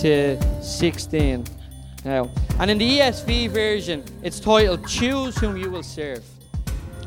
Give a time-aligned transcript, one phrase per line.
[0.00, 1.44] to 16
[2.04, 2.30] now.
[2.58, 6.24] And in the ESV version, it's titled Choose Whom You Will Serve.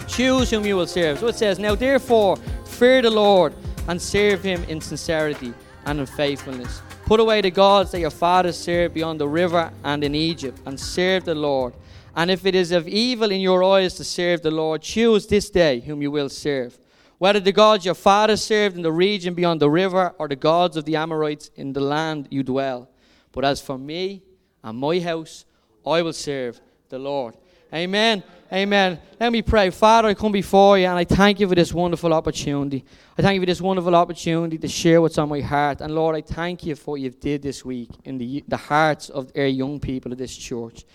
[0.08, 1.20] Choose whom you will serve.
[1.20, 3.54] So it says, Now therefore, fear the Lord
[3.88, 5.54] and serve him in sincerity
[5.86, 6.82] and in faithfulness.
[7.06, 10.80] Put away the gods that your fathers served beyond the river and in Egypt, and
[10.80, 11.74] serve the Lord.
[12.16, 15.50] And if it is of evil in your eyes to serve the Lord, choose this
[15.50, 16.78] day whom you will serve.
[17.22, 20.76] Whether the gods your fathers served in the region beyond the river, or the gods
[20.76, 22.90] of the Amorites in the land you dwell.
[23.32, 24.24] But as for me
[24.64, 25.46] and my house,
[25.86, 27.38] I will serve the Lord.
[27.72, 28.24] Amen.
[28.52, 29.00] Amen.
[29.20, 29.70] Let me pray.
[29.70, 32.84] Father, I come before you and I thank you for this wonderful opportunity.
[33.16, 35.82] I thank you for this wonderful opportunity to share what's on my heart.
[35.82, 39.10] And Lord, I thank you for what you've did this week in the, the hearts
[39.10, 40.86] of our young people of this church.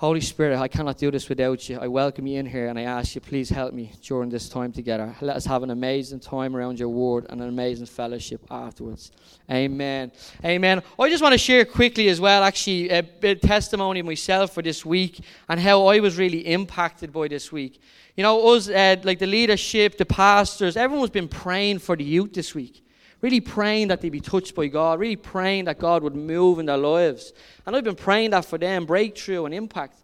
[0.00, 1.78] Holy Spirit, I cannot do this without you.
[1.78, 4.72] I welcome you in here and I ask you, please help me during this time
[4.72, 5.14] together.
[5.20, 9.12] Let us have an amazing time around your word and an amazing fellowship afterwards.
[9.50, 10.10] Amen.
[10.42, 10.82] Amen.
[10.98, 14.62] I just want to share quickly as well, actually, a bit of testimony myself for
[14.62, 15.20] this week
[15.50, 17.78] and how I was really impacted by this week.
[18.16, 22.32] You know, us, uh, like the leadership, the pastors, everyone's been praying for the youth
[22.32, 22.82] this week
[23.20, 26.66] really praying that they be touched by God, really praying that God would move in
[26.66, 27.32] their lives.
[27.66, 29.98] And I've been praying that for them, breakthrough and impact.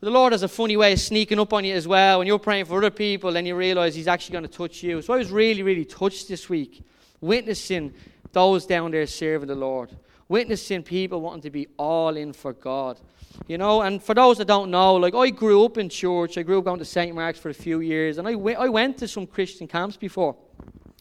[0.00, 2.18] But the Lord has a funny way of sneaking up on you as well.
[2.18, 5.02] When you're praying for other people, then you realize He's actually going to touch you.
[5.02, 6.82] So I was really, really touched this week,
[7.20, 7.92] witnessing
[8.32, 9.90] those down there serving the Lord,
[10.28, 12.98] witnessing people wanting to be all in for God.
[13.46, 16.36] You know, and for those that don't know, like I grew up in church.
[16.36, 17.14] I grew up going to St.
[17.14, 20.36] Mark's for a few years, and I, went, I went to some Christian camps before.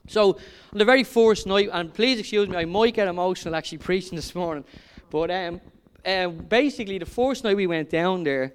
[0.10, 0.40] So
[0.72, 4.16] on the very first night, and please excuse me, I might get emotional actually preaching
[4.16, 4.66] this morning,
[5.12, 5.62] but um,
[6.04, 8.54] uh, basically the first night we went down there,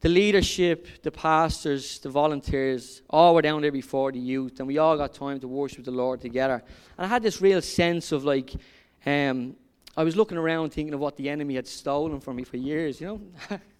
[0.00, 4.76] the leadership, the pastors, the volunteers, all were down there before the youth, and we
[4.76, 6.62] all got time to worship the Lord together.
[6.98, 8.52] And I had this real sense of like,
[9.06, 9.56] um,
[9.96, 13.00] I was looking around thinking of what the enemy had stolen from me for years,
[13.00, 13.58] you know.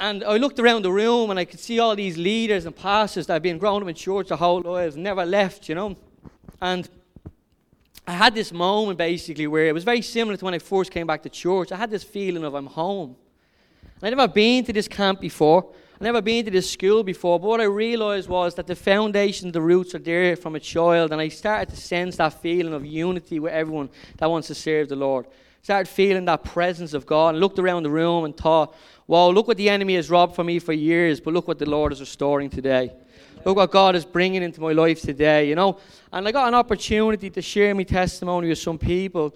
[0.00, 3.26] And I looked around the room and I could see all these leaders and pastors
[3.26, 5.96] that have been growing up in church their whole lives, never left, you know.
[6.60, 6.88] And
[8.06, 11.06] I had this moment basically where it was very similar to when I first came
[11.06, 11.72] back to church.
[11.72, 13.16] I had this feeling of I'm home.
[14.00, 15.68] I'd never been to this camp before.
[15.96, 17.40] I'd never been to this school before.
[17.40, 21.10] But what I realized was that the foundation, the roots are there from a child.
[21.10, 24.88] And I started to sense that feeling of unity with everyone that wants to serve
[24.88, 25.26] the Lord.
[25.62, 28.74] Started feeling that presence of God and looked around the room and thought,
[29.08, 31.68] Wow, look what the enemy has robbed from me for years, but look what the
[31.68, 32.92] Lord is restoring today.
[33.42, 35.78] Look what God is bringing into my life today, you know.
[36.12, 39.34] And I got an opportunity to share my testimony with some people.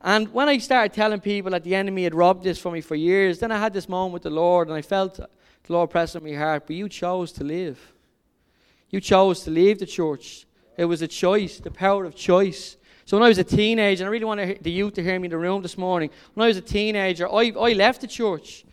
[0.00, 2.94] And when I started telling people that the enemy had robbed this from me for
[2.94, 5.28] years, then I had this moment with the Lord, and I felt the
[5.68, 6.66] Lord pressing my heart.
[6.66, 7.92] But you chose to live.
[8.88, 10.46] You chose to leave the church.
[10.78, 12.78] It was a choice, the power of choice.
[13.04, 15.26] So when I was a teenager, and I really want the youth to hear me
[15.26, 16.08] in the room this morning.
[16.32, 18.64] When I was a teenager, I, I left the church.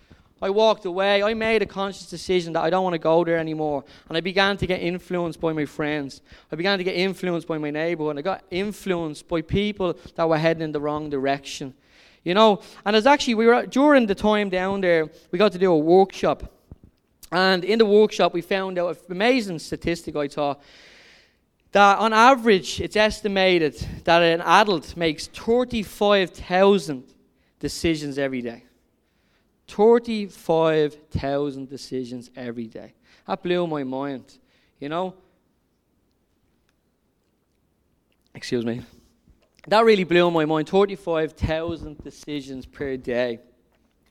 [0.42, 1.24] I walked away.
[1.24, 3.84] I made a conscious decision that I don't want to go there anymore.
[4.08, 6.22] And I began to get influenced by my friends.
[6.52, 8.18] I began to get influenced by my neighborhood.
[8.18, 11.74] I got influenced by people that were heading in the wrong direction.
[12.24, 15.58] You know, and it's actually, we were during the time down there, we got to
[15.58, 16.52] do a workshop.
[17.32, 20.62] And in the workshop, we found out an amazing statistic, I thought,
[21.72, 27.04] that on average, it's estimated that an adult makes 35,000
[27.60, 28.67] decisions every day.
[29.68, 32.94] 35,000 decisions every day.
[33.28, 34.40] That blew my mind,
[34.80, 35.14] you know.
[38.34, 38.82] Excuse me.
[39.68, 40.70] That really blew my mind.
[40.70, 43.40] 35,000 decisions per day.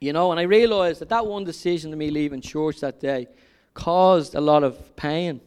[0.00, 3.28] You know, and I realized that that one decision to me leaving church that day
[3.72, 5.40] caused a lot of pain,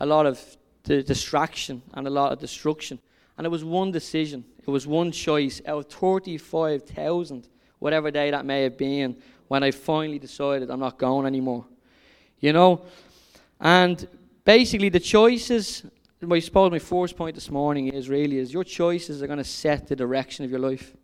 [0.00, 0.40] a lot of
[0.82, 2.98] distraction, and a lot of destruction.
[3.38, 8.44] And it was one decision, it was one choice out of 35,000, whatever day that
[8.44, 9.16] may have been,
[9.48, 11.64] when I finally decided I'm not going anymore.
[12.40, 12.82] You know?
[13.60, 14.06] And
[14.44, 15.84] basically, the choices,
[16.22, 19.44] I suppose my first point this morning is really is your choices are going to
[19.44, 20.94] set the direction of your life.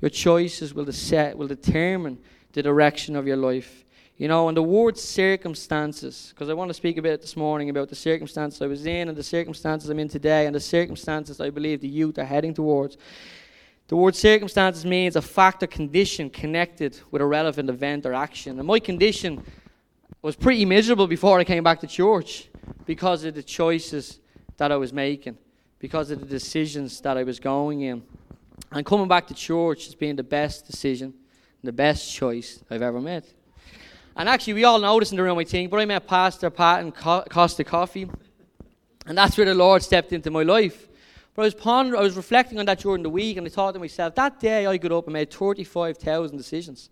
[0.00, 2.18] Your choices will, set, will determine
[2.52, 3.84] the direction of your life.
[4.16, 7.70] You know, and the word circumstances, because I want to speak a bit this morning
[7.70, 11.40] about the circumstances I was in and the circumstances I'm in today and the circumstances
[11.40, 12.98] I believe the youth are heading towards.
[13.90, 18.56] The word circumstances means a fact or condition connected with a relevant event or action.
[18.60, 19.42] And my condition
[20.22, 22.48] was pretty miserable before I came back to church
[22.86, 24.20] because of the choices
[24.58, 25.36] that I was making,
[25.80, 28.04] because of the decisions that I was going in.
[28.70, 31.12] And coming back to church has been the best decision,
[31.64, 33.24] the best choice I've ever made.
[34.14, 36.82] And actually, we all this in the room, I think, but I met Pastor Pat
[36.82, 38.08] and Costa Coffee,
[39.06, 40.86] and that's where the Lord stepped into my life.
[41.34, 43.72] But I was pondering, I was reflecting on that during the week, and I thought
[43.72, 46.90] to myself, that day I got up and made 35,000 decisions.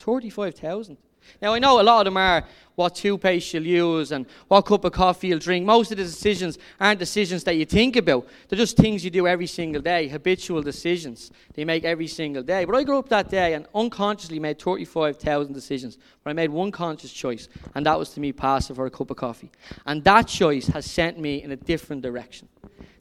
[0.00, 0.96] 35,000.
[1.40, 2.44] Now, I know a lot of them are
[2.74, 5.66] what toothpaste you'll use and what cup of coffee you'll drink.
[5.66, 8.26] Most of the decisions aren't decisions that you think about.
[8.48, 12.64] They're just things you do every single day, habitual decisions they make every single day.
[12.64, 15.98] But I grew up that day and unconsciously made 35,000 decisions.
[16.24, 19.10] But I made one conscious choice, and that was to me Pastor for a cup
[19.10, 19.50] of coffee.
[19.86, 22.48] And that choice has sent me in a different direction.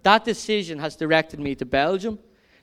[0.03, 2.19] That decision has directed me to Belgium.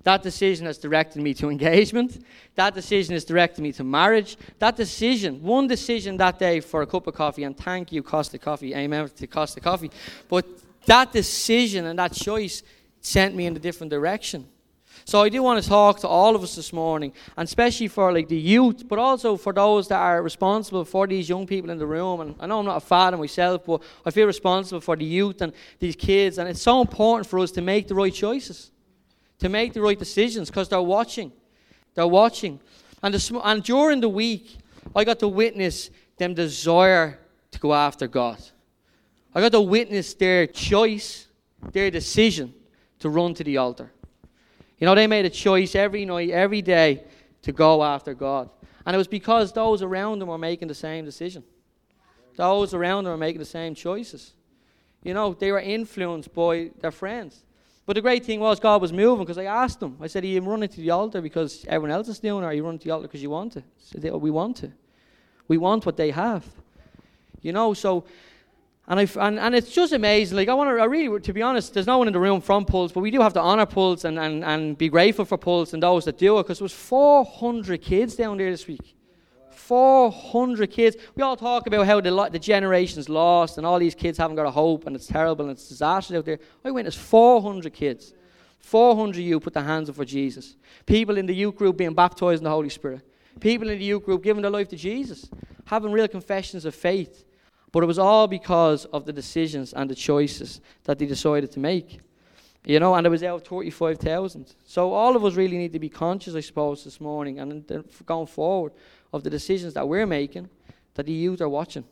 [0.07, 2.25] That decision has directed me to engagement.
[2.55, 4.37] That decision has directed me to marriage.
[4.61, 8.39] That decision, one decision that day for a cup of coffee, and thank you, Costa
[8.39, 9.91] Coffee, amen, to Costa Coffee.
[10.29, 10.47] But
[10.85, 12.63] that decision and that choice
[13.01, 14.47] sent me in a different direction.
[15.07, 18.13] So I do want to talk to all of us this morning, and especially for
[18.13, 21.79] like the youth, but also for those that are responsible for these young people in
[21.79, 22.21] the room.
[22.21, 25.43] And I know I'm not a father myself, but I feel responsible for the youth
[25.43, 26.39] and these kids.
[26.39, 28.71] And it's so important for us to make the right choices
[29.39, 31.33] to make the right decisions because they're watching.
[31.95, 32.61] They're watching.
[33.03, 34.59] And, the, and during the week,
[34.95, 37.19] I got to witness them desire
[37.51, 38.43] to go after God.
[39.35, 41.27] I got to witness their choice,
[41.73, 42.55] their decision
[43.01, 43.93] to run to the altar.
[44.79, 47.05] You know, they made a choice every night, every day
[47.43, 48.51] to go after God.
[48.85, 51.45] And it was because those around them were making the same decision.
[52.37, 54.33] Those around them were making the same choices.
[55.03, 57.45] You know, they were influenced by their friends.
[57.87, 59.97] But the great thing was God was moving because I asked him.
[60.01, 62.51] I said, Are you running to the altar because everyone else is doing it, or
[62.51, 63.61] are you running to the altar because you want to?
[63.61, 64.73] He said, oh, We want to.
[65.47, 66.45] We want what they have.
[67.43, 68.05] You know, so,
[68.89, 70.37] and, I, and, and it's just amazing.
[70.37, 72.41] Like, I want to, I really, to be honest, there's no one in the room
[72.41, 75.39] from Pulse, but we do have to honor Pulse and, and, and be grateful for
[75.39, 78.96] Pulse and those that do it because there was 400 kids down there this week.
[79.57, 80.97] 400 kids.
[81.15, 84.47] We all talk about how the, the generation's lost and all these kids haven't got
[84.47, 86.39] a hope and it's terrible and it's disastrous out there.
[86.65, 88.15] I went as 400 kids.
[88.61, 90.57] 400 you put their hands up for Jesus.
[90.87, 93.03] People in the youth group being baptized in the Holy Spirit.
[93.41, 95.31] People in the youth group giving their life to Jesus.
[95.67, 97.25] Having real confessions of faith.
[97.73, 101.61] But it was all because of the decisions and the choices that they decided to
[101.61, 102.01] make.
[102.65, 104.55] You know, and it was out 35,000.
[104.65, 108.27] So all of us really need to be conscious, I suppose, this morning and going
[108.27, 108.73] forward
[109.13, 110.49] of the decisions that we're making
[110.95, 111.85] that the youth are watching,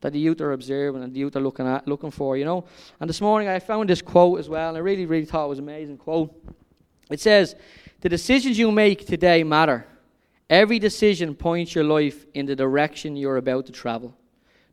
[0.00, 2.36] that the youth are observing, and the youth are looking at, looking for.
[2.36, 2.64] You know.
[2.98, 5.48] And this morning I found this quote as well, and I really, really thought it
[5.48, 6.32] was an amazing quote.
[7.10, 7.56] It says,
[8.00, 9.86] "The decisions you make today matter.
[10.48, 14.16] Every decision points your life in the direction you're about to travel.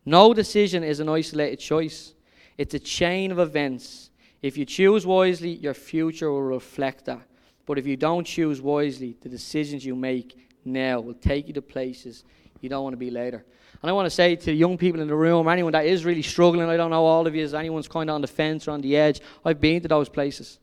[0.06, 2.16] No decision is an isolated choice.
[2.58, 4.10] It's a chain of events.
[4.42, 7.22] If you choose wisely, your future will reflect that.
[7.68, 10.36] But if you don't choose wisely, the decisions you make
[10.68, 12.24] now We'll take you to places
[12.62, 13.46] you don't want to be later.
[13.82, 16.06] And I want to say to the young people in the room, anyone that is
[16.06, 18.68] really struggling, I don't know all of you, is anyone's kind of on the fence
[18.68, 20.60] or on the edge, I've been to those places.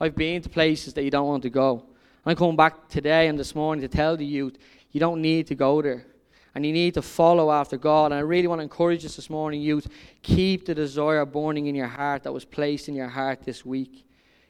[0.00, 1.84] I've been to places that you don't want to go.
[2.26, 4.58] I'm coming back today and this morning to tell the youth,
[4.90, 6.06] you don't need to go there.
[6.54, 8.06] And you need to follow after God.
[8.06, 9.86] And I really want to encourage us this morning, youth,
[10.22, 14.04] keep the desire burning in your heart that was placed in your heart this week.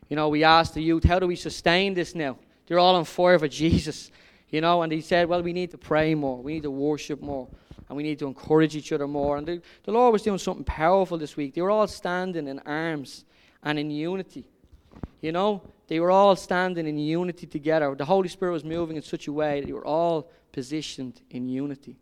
[0.08, 2.38] You know, we asked the youth, how do we sustain this now?
[2.66, 4.10] They're all on fire for Jesus.
[4.50, 6.38] You know, and he said, well, we need to pray more.
[6.42, 7.48] We need to worship more.
[7.88, 9.36] And we need to encourage each other more.
[9.36, 11.54] And the, the Lord was doing something powerful this week.
[11.54, 13.24] They were all standing in arms
[13.62, 14.46] and in unity.
[15.20, 17.94] You know, they were all standing in unity together.
[17.94, 21.48] The Holy Spirit was moving in such a way that they were all positioned in
[21.48, 21.96] unity.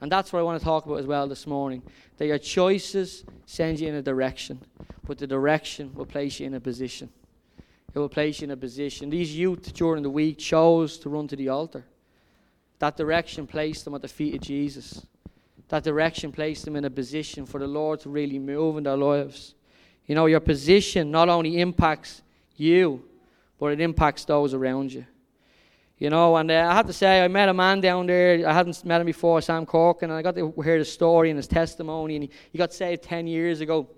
[0.00, 1.82] And that's what I want to talk about as well this morning.
[2.18, 4.60] That your choices send you in a direction,
[5.06, 7.08] but the direction will place you in a position.
[7.94, 9.08] It will place you in a position.
[9.08, 11.84] These youth during the week chose to run to the altar.
[12.80, 15.06] That direction placed them at the feet of Jesus.
[15.68, 18.96] That direction placed them in a position for the Lord to really move in their
[18.96, 19.54] lives.
[20.06, 22.22] You know, your position not only impacts
[22.56, 23.02] you,
[23.58, 25.06] but it impacts those around you.
[25.96, 28.46] You know, and uh, I have to say, I met a man down there.
[28.46, 31.36] I hadn't met him before, Sam Corkin, and I got to hear his story and
[31.36, 32.16] his testimony.
[32.16, 33.88] And he, he got saved 10 years ago.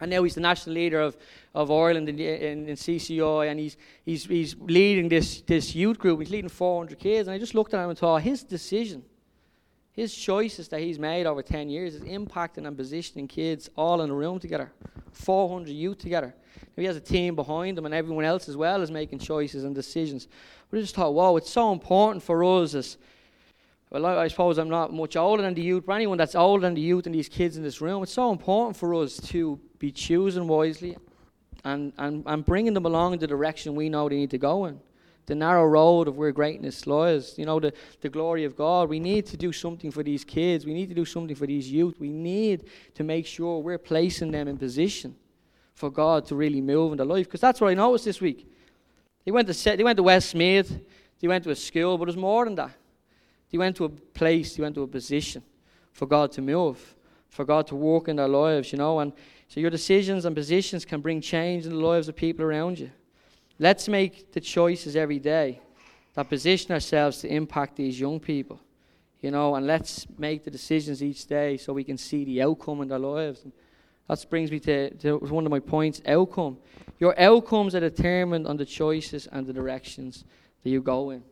[0.00, 1.16] And now he's the national leader of,
[1.54, 6.20] of Ireland in, in, in CCI, and he's, he's, he's leading this, this youth group.
[6.20, 7.26] He's leading 400 kids.
[7.26, 9.04] And I just looked at him and thought, his decision,
[9.92, 14.10] his choices that he's made over 10 years is impacting and positioning kids all in
[14.10, 14.70] a room together,
[15.12, 16.34] 400 youth together.
[16.76, 19.74] He has a team behind him, and everyone else as well is making choices and
[19.74, 20.28] decisions.
[20.70, 22.98] But I just thought, wow, it's so important for us as
[23.90, 26.74] well, I suppose I'm not much older than the youth, but anyone that's older than
[26.74, 29.90] the youth and these kids in this room, it's so important for us to be
[29.90, 30.96] choosing wisely
[31.64, 34.66] and, and, and bringing them along in the direction we know they need to go
[34.66, 34.78] in.
[35.24, 38.88] The narrow road of where greatness lies, you know, the, the glory of God.
[38.88, 40.64] We need to do something for these kids.
[40.64, 41.96] We need to do something for these youth.
[41.98, 42.64] We need
[42.94, 45.16] to make sure we're placing them in position
[45.74, 47.26] for God to really move in their life.
[47.26, 48.50] Because that's what I noticed this week.
[49.24, 50.80] They went to they went to Westmeath,
[51.20, 52.72] they went to a school, but it was more than that.
[53.50, 55.42] They went to a place, they went to a position
[55.92, 56.94] for God to move,
[57.28, 59.00] for God to walk in their lives, you know.
[59.00, 59.12] And
[59.48, 62.90] so your decisions and positions can bring change in the lives of people around you.
[63.58, 65.60] Let's make the choices every day
[66.14, 68.60] that position ourselves to impact these young people,
[69.20, 72.82] you know, and let's make the decisions each day so we can see the outcome
[72.82, 73.44] in their lives.
[73.44, 73.52] And
[74.08, 76.58] that brings me to, to one of my points outcome.
[76.98, 80.24] Your outcomes are determined on the choices and the directions
[80.62, 81.22] that you go in,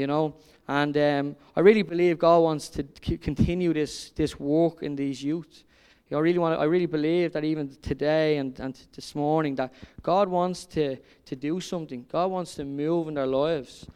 [0.00, 0.34] you know.
[0.66, 2.82] And um, I really believe God wants to
[3.18, 5.64] continue this, this work in these youth.
[6.12, 6.56] I really want.
[6.56, 10.96] To, I really believe that even today and, and this morning that God wants to,
[11.24, 12.04] to do something.
[12.10, 13.86] God wants to move in their lives.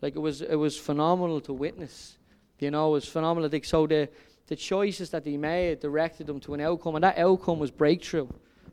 [0.00, 2.16] Like it was it was phenomenal to witness.
[2.58, 3.50] You know, it was phenomenal.
[3.52, 4.08] Like So the
[4.46, 8.28] the choices that they made directed them to an outcome, and that outcome was breakthrough.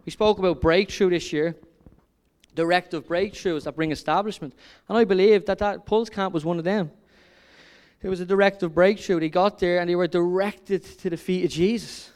[0.06, 1.56] We spoke about breakthrough this year.
[2.56, 4.54] Directive breakthroughs that bring establishment,
[4.88, 6.90] and I believe that that Pulse Camp was one of them.
[8.02, 9.20] It was a directive breakthrough.
[9.20, 12.12] They got there and they were directed to the feet of Jesus.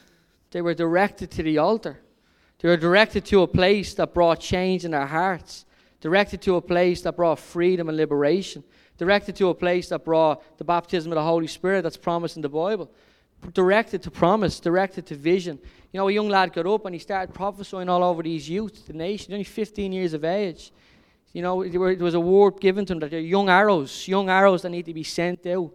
[0.52, 2.00] They were directed to the altar.
[2.60, 5.66] They were directed to a place that brought change in their hearts,
[6.02, 8.64] directed to a place that brought freedom and liberation,
[8.98, 12.42] directed to a place that brought the baptism of the Holy Spirit that's promised in
[12.42, 12.92] the Bible,
[13.54, 15.60] directed to promise, directed to vision.
[15.92, 18.86] You know, a young lad got up and he started prophesying all over these youth,
[18.86, 20.72] the nation, only 15 years of age.
[21.34, 24.64] You know, there was a word given to them that they're young arrows, young arrows
[24.64, 25.72] that need to be sent out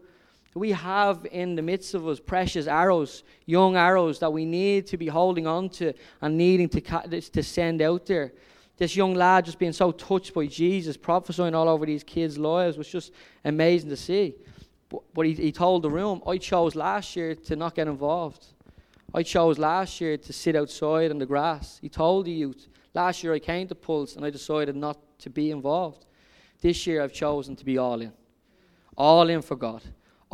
[0.55, 4.97] we have in the midst of us precious arrows, young arrows that we need to
[4.97, 5.93] be holding on to
[6.23, 8.33] and needing to, to send out there.
[8.77, 12.77] This young lad just being so touched by Jesus, prophesying all over these kids' lives
[12.77, 13.13] was just
[13.45, 14.35] amazing to see.
[15.15, 18.47] But, he, he told the room, I chose last year to not get involved.
[19.13, 21.79] I chose last year to sit outside on the grass.
[21.81, 25.31] He told the youth, last year I came to Pulse and I decided not to
[25.31, 26.07] be involved.
[26.61, 28.13] This year I've chosen to be all in.
[28.97, 29.83] All in for God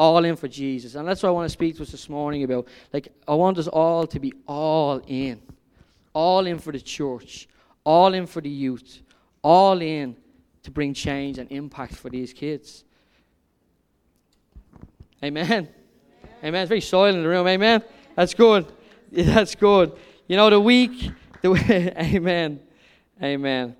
[0.01, 0.95] all in for Jesus.
[0.95, 2.69] And that's what I want to speak to us this morning about.
[2.91, 5.43] Like, I want us all to be all in.
[6.15, 7.47] All in for the church,
[7.85, 9.03] all in for the youth,
[9.43, 10.17] all in
[10.63, 12.85] to bring change and impact for these kids.
[15.23, 15.45] Amen.
[15.45, 15.69] Amen.
[16.43, 16.63] Amen.
[16.63, 17.47] It's very silent in the room.
[17.47, 17.83] Amen.
[18.17, 18.73] That's good.
[19.11, 19.93] Yeah, that's good.
[20.27, 21.11] You know, the week,
[21.43, 21.51] the
[21.99, 22.61] Amen.
[23.23, 23.77] Amen.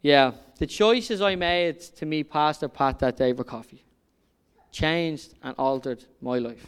[0.00, 0.32] Yeah.
[0.58, 3.84] The choices I made to meet Pastor Pat that day for coffee
[4.72, 6.66] changed and altered my life.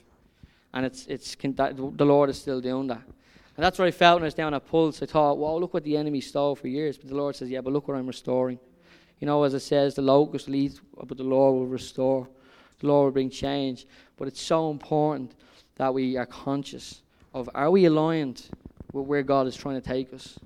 [0.73, 3.03] And it's, it's, the Lord is still doing that.
[3.57, 5.03] And that's what I felt when I was down at Pulse.
[5.03, 6.97] I thought, wow, look what the enemy stole for years.
[6.97, 8.59] But the Lord says, yeah, but look what I'm restoring.
[9.19, 12.29] You know, as it says, the locust leads, but the Lord will restore.
[12.81, 13.87] The Lord will bring change.
[14.17, 15.35] But it's so important
[15.77, 18.47] that we are conscious of are we aligned
[18.93, 20.39] with where God is trying to take us?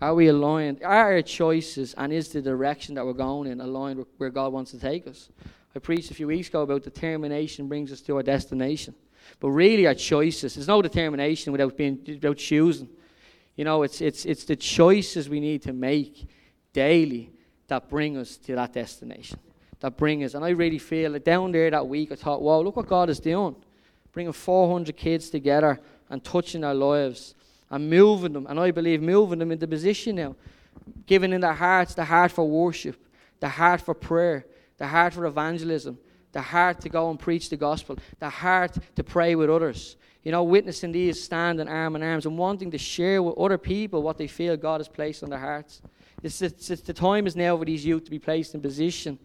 [0.00, 0.82] Are we aligned?
[0.82, 4.52] Are our choices and is the direction that we're going in aligned with where God
[4.52, 5.30] wants to take us?
[5.74, 8.94] I preached a few weeks ago about determination brings us to our destination.
[9.40, 10.54] But really, our choices.
[10.54, 12.88] There's no determination without being without choosing.
[13.56, 16.28] You know, it's it's it's the choices we need to make
[16.72, 17.32] daily
[17.68, 19.38] that bring us to that destination.
[19.80, 20.34] That bring us.
[20.34, 23.10] And I really feel that down there that week, I thought, wow, look what God
[23.10, 23.54] is doing,
[24.12, 25.78] bringing 400 kids together
[26.08, 27.34] and touching their lives
[27.70, 28.46] and moving them.
[28.48, 30.34] And I believe moving them into position now,
[31.06, 32.96] giving in their hearts the heart for worship,
[33.40, 34.46] the heart for prayer,
[34.78, 35.98] the heart for evangelism,
[36.32, 39.96] the heart to go and preach the gospel, the heart to pray with others.
[40.22, 44.02] You know, witnessing these standing arm in arms and wanting to share with other people
[44.02, 45.80] what they feel God has placed on their hearts.
[46.22, 49.18] It's, it's, it's the time is now for these youth to be placed in position,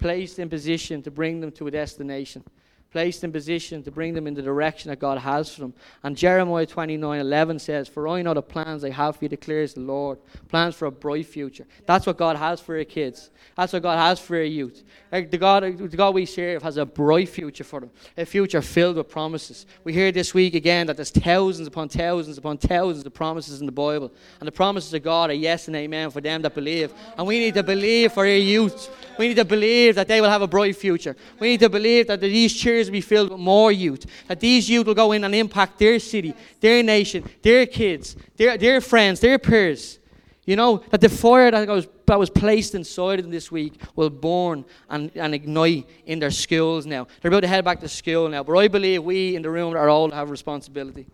[0.00, 2.42] placed in position to bring them to a destination
[2.90, 5.74] placed in position to bring them in the direction that God has for them.
[6.02, 9.74] And Jeremiah 29 11 says, For I know the plans I have for you, declares
[9.74, 10.18] the Lord.
[10.48, 11.66] Plans for a bright future.
[11.86, 13.30] That's what God has for your kids.
[13.56, 14.82] That's what God has for your youth.
[15.10, 18.96] The, God, the God we serve has a bright future for them, a future filled
[18.96, 19.66] with promises.
[19.84, 23.66] We hear this week again that there's thousands upon thousands upon thousands of promises in
[23.66, 24.12] the Bible.
[24.40, 26.92] And the promises of God are yes and amen for them that believe.
[27.16, 28.88] And we need to believe for our youth.
[29.18, 31.16] We need to believe that they will have a bright future.
[31.38, 34.06] We need to believe that these churches will be filled with more youth.
[34.28, 38.56] That these youth will go in and impact their city, their nation, their kids, their,
[38.56, 39.98] their friends, their peers.
[40.46, 44.10] You know, that the fire that was, that was placed inside them this week will
[44.10, 47.06] burn and, and ignite in their schools now.
[47.20, 48.42] They're about to head back to school now.
[48.42, 51.06] But I believe we in the room are all have responsibility.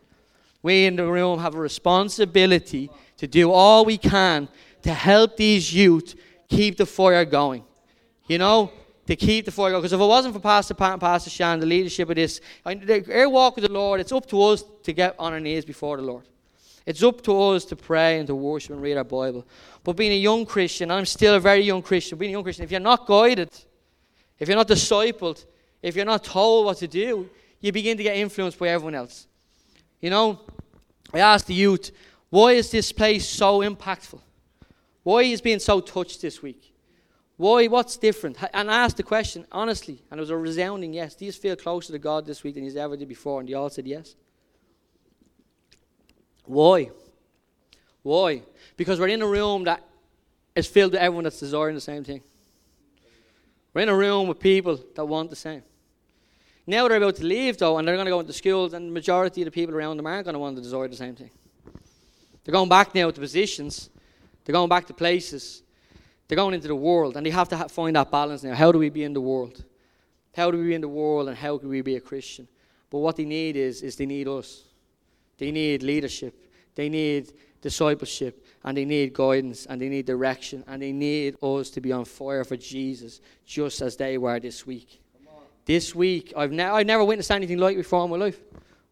[0.62, 4.48] We in the room have a responsibility to do all we can
[4.82, 6.14] to help these youth
[6.48, 7.64] keep the fire going.
[8.28, 8.72] You know,
[9.06, 9.82] to keep the fire going.
[9.82, 13.28] Because if it wasn't for Pastor Pat and Pastor Shan, the leadership of this, our
[13.28, 16.02] walk with the Lord, it's up to us to get on our knees before the
[16.02, 16.24] Lord.
[16.84, 19.44] It's up to us to pray and to worship and read our Bible.
[19.82, 22.64] But being a young Christian, I'm still a very young Christian, being a young Christian,
[22.64, 23.50] if you're not guided,
[24.38, 25.44] if you're not discipled,
[25.82, 27.28] if you're not told what to do,
[27.60, 29.26] you begin to get influenced by everyone else.
[30.00, 30.40] You know,
[31.12, 31.90] I asked the youth,
[32.30, 34.20] why is this place so impactful?
[35.02, 36.72] Why is being so touched this week?
[37.36, 37.66] Why?
[37.66, 38.38] What's different?
[38.54, 41.14] And I asked the question honestly, and it was a resounding yes.
[41.14, 43.40] Do you feel closer to God this week than you ever did before?
[43.40, 44.14] And they all said yes.
[46.44, 46.90] Why?
[48.02, 48.42] Why?
[48.76, 49.82] Because we're in a room that
[50.54, 52.22] is filled with everyone that's desiring the same thing.
[53.74, 55.62] We're in a room with people that want the same.
[56.66, 58.92] Now they're about to leave, though, and they're going to go into schools, and the
[58.92, 61.30] majority of the people around them aren't going to want to desire the same thing.
[62.42, 63.90] They're going back now to positions,
[64.44, 65.62] they're going back to places,
[66.28, 68.54] they're going into the world, and they have to find that balance now.
[68.54, 69.64] How do we be in the world?
[70.34, 72.48] How do we be in the world, and how can we be a Christian?
[72.90, 74.64] But what they need is, is they need us.
[75.38, 76.34] They need leadership.
[76.74, 78.44] They need discipleship.
[78.64, 79.66] And they need guidance.
[79.66, 80.64] And they need direction.
[80.66, 84.66] And they need us to be on fire for Jesus, just as they were this
[84.66, 85.00] week.
[85.64, 88.38] This week, I've, ne- I've never witnessed anything like it before in my life.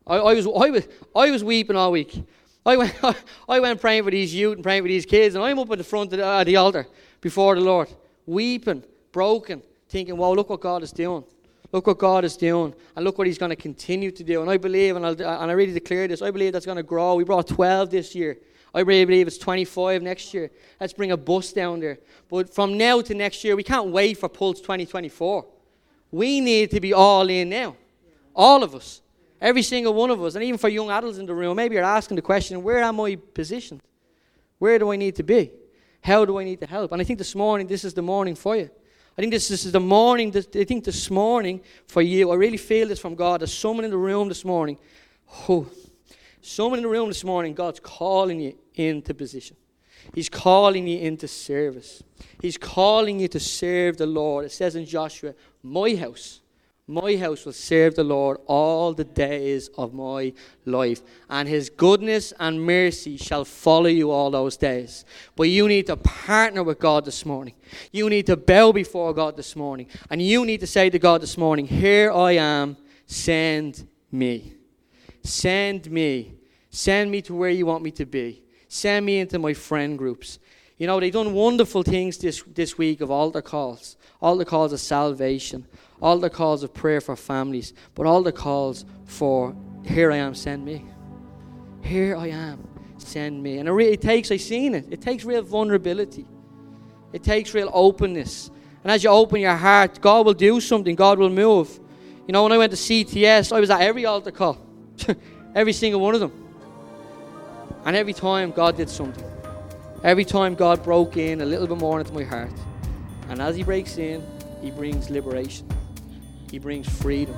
[0.06, 2.24] I, I, was, I, was, I was weeping all week.
[2.66, 2.94] I went,
[3.48, 5.78] I went praying for these youth and praying for these kids, and I'm up at
[5.78, 6.86] the front of the, uh, the altar
[7.20, 7.88] before the Lord,
[8.26, 11.24] weeping, broken, thinking, wow, look what God is doing.
[11.72, 14.42] Look what God is doing, and look what He's going to continue to do.
[14.42, 16.84] And I believe, and, I'll, and I really declare this, I believe that's going to
[16.84, 17.16] grow.
[17.16, 18.38] We brought 12 this year.
[18.72, 20.52] I really believe it's 25 next year.
[20.80, 21.98] Let's bring a bus down there.
[22.28, 25.46] But from now to next year, we can't wait for Pulse 2024.
[26.12, 27.76] We need to be all in now.
[28.36, 29.00] All of us.
[29.40, 30.34] Every single one of us.
[30.34, 33.00] And even for young adults in the room, maybe you're asking the question, where am
[33.00, 33.82] I positioned?
[34.58, 35.52] Where do I need to be?
[36.02, 36.92] How do I need to help?
[36.92, 38.70] And I think this morning, this is the morning for you.
[39.16, 42.34] I think this, this is the morning, this, I think this morning for you, I
[42.34, 43.40] really feel this from God.
[43.40, 44.76] There's someone in the room this morning.
[45.48, 45.66] Oh,
[46.40, 49.56] someone in the room this morning, God's calling you into position.
[50.14, 52.02] He's calling you into service.
[52.42, 54.44] He's calling you to serve the Lord.
[54.44, 56.40] It says in Joshua, My house
[56.86, 60.34] my house will serve the Lord all the days of my
[60.66, 65.06] life, and his goodness and mercy shall follow you all those days.
[65.34, 67.54] But you need to partner with God this morning.
[67.90, 71.22] You need to bow before God this morning, and you need to say to God
[71.22, 74.52] this morning, Here I am, send me.
[75.22, 76.34] Send me.
[76.68, 78.42] Send me to where you want me to be.
[78.68, 80.38] Send me into my friend groups.
[80.76, 84.80] You know, they've done wonderful things this, this week of altar calls, altar calls of
[84.80, 85.66] salvation,
[86.04, 90.34] all the calls of prayer for families, but all the calls for, here I am,
[90.34, 90.84] send me.
[91.80, 93.56] Here I am, send me.
[93.56, 96.26] And it, really, takes, I've seen it, it takes real vulnerability.
[97.14, 98.50] It takes real openness.
[98.82, 101.80] And as you open your heart, God will do something, God will move.
[102.28, 104.58] You know, when I went to CTS, I was at every altar call,
[105.54, 106.32] every single one of them.
[107.86, 109.24] And every time, God did something.
[110.02, 112.52] Every time, God broke in a little bit more into my heart.
[113.30, 114.22] And as He breaks in,
[114.60, 115.66] He brings liberation.
[116.54, 117.34] He brings freedom.